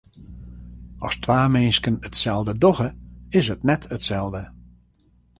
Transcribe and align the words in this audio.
As 1.07 1.15
twa 1.23 1.39
minsken 1.55 1.95
itselde 2.07 2.53
dogge, 2.63 2.89
is 3.39 3.45
it 3.53 3.65
net 3.67 3.83
itselde. 3.95 4.43